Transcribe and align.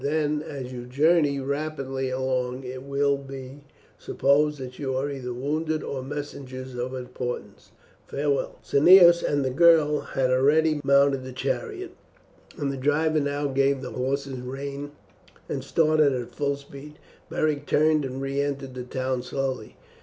"Then 0.03 0.41
as 0.41 0.71
you 0.73 0.87
journey 0.87 1.39
rapidly 1.39 2.09
along 2.09 2.63
it 2.63 2.81
will 2.81 3.17
be 3.19 3.65
supposed 3.99 4.57
that 4.59 4.79
you 4.79 4.95
are 4.97 5.11
either 5.11 5.31
wounded 5.31 5.83
or 5.83 6.01
messengers 6.01 6.73
of 6.73 6.95
importance. 6.95 7.69
Farewell!" 8.07 8.57
Cneius 8.63 9.21
and 9.21 9.45
the 9.45 9.51
girl 9.51 9.99
had 9.99 10.31
already 10.31 10.81
mounted 10.83 11.23
the 11.23 11.31
chariot, 11.31 11.91
and 12.57 12.71
the 12.71 12.77
driver 12.77 13.19
now 13.19 13.45
gave 13.45 13.83
the 13.83 13.91
horses 13.91 14.39
rein 14.39 14.93
and 15.47 15.63
started 15.63 16.13
at 16.13 16.31
full 16.33 16.55
speed. 16.55 16.97
Beric 17.29 17.67
turned 17.67 18.03
and 18.03 18.23
re 18.23 18.41
entered 18.41 18.73
the 18.73 18.81
town 18.83 19.21
slowly. 19.21 19.77